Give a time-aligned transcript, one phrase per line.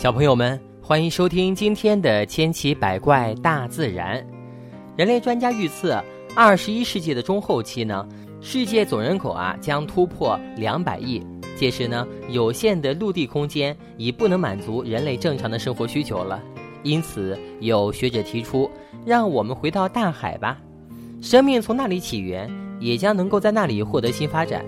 [0.00, 4.18] 小朋友们，欢迎收听今天的《千奇百怪大自然》。
[4.96, 6.02] 人类专家预测，
[6.34, 8.08] 二十一世纪的中后期呢，
[8.40, 11.22] 世界总人口啊将突破两百亿。
[11.54, 16.42] 届时呢，有限的陆地空间已不能满足人类正常的生活需求了。
[16.82, 18.70] 因此，有学者提出，
[19.04, 20.56] 让我们回到大海吧，
[21.20, 24.64] 生命从那里起源，也将能够在那里获得新发展。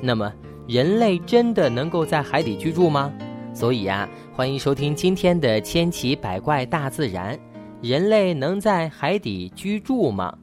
[0.00, 0.32] 那么，
[0.66, 3.12] 人类真的能够在海底居住吗？
[3.52, 7.36] 所以呀，欢迎收听今天的《千奇百怪大自然》。
[7.82, 10.34] 人类能在海底居住吗？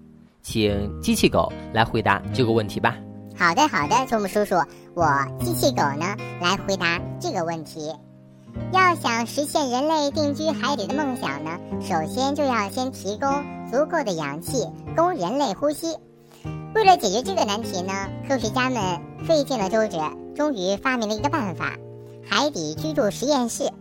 [0.41, 2.95] 请机器狗来回答这个问题吧。
[3.38, 4.55] 好的，好的，祖母叔叔，
[4.95, 5.05] 我
[5.40, 7.94] 机器狗呢来回答这个问题。
[8.72, 13.30] 要想实现人类定居海底的梦想呢，首先就要先提供
[13.70, 15.95] 足够的氧气供人类呼吸。
[16.73, 17.94] 为了解决这个难题呢，
[18.28, 18.81] 科学家们
[19.26, 20.00] 费尽了周折，
[20.36, 21.76] 终于发明了一个办法。
[22.30, 23.72] 海底居住实验室，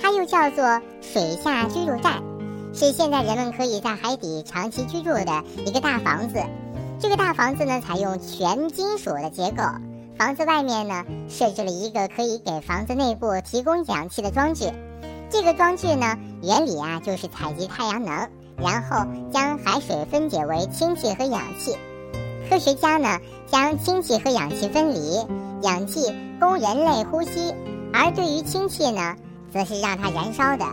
[0.00, 2.22] 它又叫做水下居住站，
[2.74, 6.38] 是现在人们可以在海底长期居住的一个大房子。
[7.00, 9.62] 这个大房子呢，采用全金属的结构，
[10.18, 14.72] 房子外面呢设置了一个可以给房子内部提供氧气的装置。
[15.30, 21.74] 这个装置呢，原理啊就是采集太阳能，然后将海水分解为氢气和氧气。
[22.48, 25.26] 科学家呢将氢气和氧气分离，
[25.62, 27.54] 氧气供人类呼吸。
[27.92, 29.16] 而对于氢气呢，
[29.52, 30.64] 则是让它燃烧的，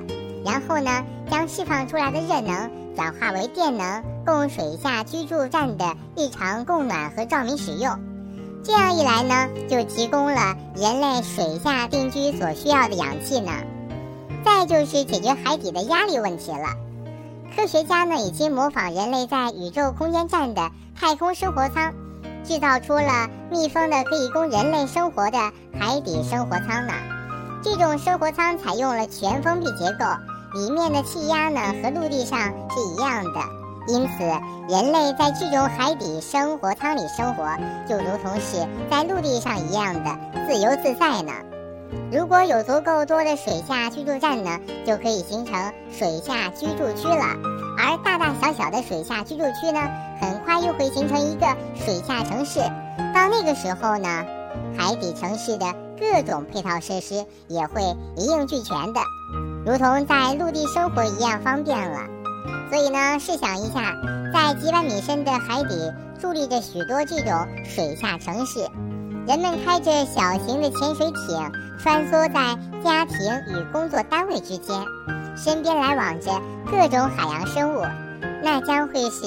[0.46, 7.98] 然后呢，将释放出来的热能转化为电能，供水下居住站的日常供暖和照明使用。
[8.64, 13.52] 这样一来呢，就提供了人类水下定居所需要的氧气呢。
[14.46, 16.76] 再就是解决海底的压力问题了。
[17.56, 21.94] 科学家呢，已经模仿人类在宇宙空间站的太空生活舱。
[22.44, 25.38] 制造出了密封的可以供人类生活的
[25.80, 26.94] 海底生活舱呢。
[27.64, 30.06] 这种生活舱采用了全封闭结构，
[30.60, 33.40] 里面的气压呢和陆地上是一样的。
[33.88, 34.24] 因此，
[34.70, 37.58] 人类在这种海底生活舱里生活，
[37.88, 40.18] 就如同是在陆地上一样的
[40.48, 41.32] 自由自在呢。
[42.12, 45.56] 如果有足够多的水下居住站呢，就可以形成
[45.92, 47.26] 水下居住区了。
[47.86, 49.82] 而大大小小的水下居住区呢，
[50.22, 51.46] 很快又会形成一个
[51.76, 52.62] 水下城市。
[53.14, 54.08] 到那个时候呢，
[54.78, 55.66] 海底城市的
[56.00, 57.82] 各种配套设施也会
[58.16, 59.02] 一应俱全的，
[59.66, 62.00] 如同在陆地生活一样方便了。
[62.70, 63.94] 所以呢，试想一下，
[64.34, 68.62] 在几百米深的海底伫立着许多这种水下城市。
[69.28, 73.18] 人们开着小型的潜水艇，穿梭在家庭
[73.50, 74.76] 与工作单位之间，
[75.36, 76.32] 身边来往着
[76.70, 77.82] 各种海洋生物，
[78.44, 79.22] 那将会是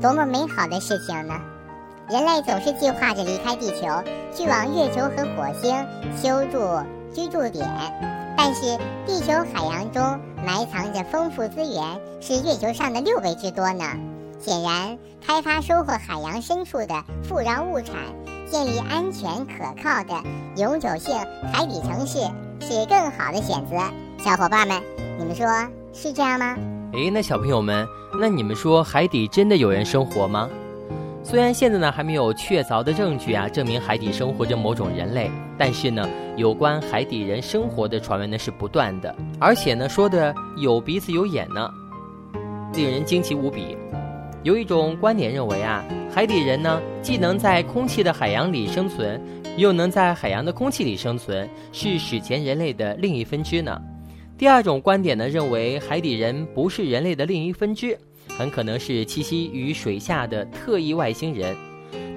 [0.00, 1.34] 多么美好的事情呢？
[2.08, 3.86] 人类总是计划着离开地球，
[4.34, 5.74] 去往月球和火星
[6.16, 6.58] 修筑
[7.14, 7.66] 居住点，
[8.36, 10.02] 但是地球海洋中
[10.44, 13.84] 埋藏着丰富资源，是月球上的六倍之多呢。
[14.38, 17.94] 显然，开发收获海洋深处的富饶物产。
[18.46, 20.22] 建立安全可靠的
[20.56, 21.16] 永久性
[21.50, 22.18] 海底城市
[22.60, 23.76] 是更好的选择，
[24.22, 24.80] 小伙伴们，
[25.18, 25.46] 你们说
[25.92, 26.56] 是这样吗？
[26.92, 27.86] 诶，那小朋友们，
[28.20, 30.48] 那你们说海底真的有人生活吗？
[31.22, 41.70] 虽然现在呢还没有确凿的证据啊证明海底生活着某种人类，但是呢有关海底人生活的传闻呢是不断的，而且呢说的有鼻子有眼呢，
[42.74, 43.76] 令人惊奇无比。
[44.42, 45.82] 有一种观点认为啊，
[46.12, 49.18] 海底人呢既能在空气的海洋里生存，
[49.56, 53.80] 又能在海洋的空气里生存，是史前人类的另一分支呢。
[54.44, 61.56] 第二种观点呢认为海底人不是人类的另一分支，很可能是栖息于水下的特异外星人。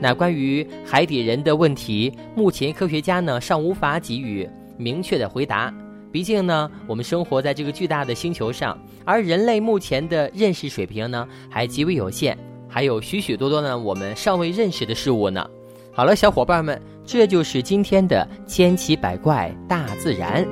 [0.02, 4.46] 那关于海底人的问题，目前科学家呢尚无法给予
[4.76, 5.74] 明确的回答。
[6.12, 15.50] 毕竟呢，我们生活在这个巨大的星球上，而人类目前的认识水平呢还极为有限，还有许许多多呢我们尚未认识的事物呢。
[15.94, 20.46] 好了，小伙伴们，这就是今天的千奇百怪大自然。